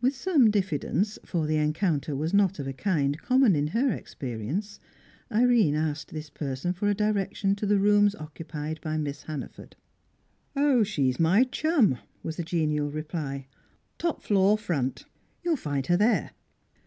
With 0.00 0.16
some 0.16 0.50
diffidence, 0.50 1.18
for 1.26 1.46
the 1.46 1.58
encounter 1.58 2.16
was 2.16 2.32
not 2.32 2.58
of 2.58 2.66
a 2.66 2.72
kind 2.72 3.20
common 3.20 3.54
in 3.54 3.66
her 3.66 3.92
experience, 3.92 4.80
Irene 5.30 5.74
asked 5.74 6.08
this 6.08 6.30
person 6.30 6.72
for 6.72 6.88
a 6.88 6.94
direction 6.94 7.54
to 7.56 7.66
the 7.66 7.78
rooms 7.78 8.14
occupied 8.14 8.80
by 8.80 8.96
Miss 8.96 9.24
Hannaford. 9.24 9.76
"Oh, 10.56 10.84
she's 10.84 11.20
my 11.20 11.44
chum," 11.44 11.98
was 12.22 12.36
the 12.36 12.44
genial 12.44 12.90
reply. 12.90 13.46
"Top 13.98 14.22
floor, 14.22 14.56
front. 14.56 15.04
You'll 15.44 15.56
find 15.56 15.86
her 15.88 15.98
there." 15.98 16.30